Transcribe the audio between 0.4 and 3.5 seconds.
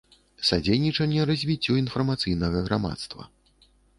Садзейнiчанне развiццю iнфармацыйнага грамадства.